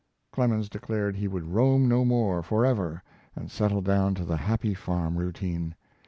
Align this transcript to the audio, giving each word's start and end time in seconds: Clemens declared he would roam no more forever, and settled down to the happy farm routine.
Clemens 0.33 0.67
declared 0.67 1.15
he 1.17 1.27
would 1.27 1.43
roam 1.53 1.87
no 1.87 2.03
more 2.03 2.41
forever, 2.41 3.03
and 3.35 3.51
settled 3.51 3.85
down 3.85 4.15
to 4.15 4.25
the 4.25 4.37
happy 4.37 4.73
farm 4.73 5.15
routine. 5.15 5.75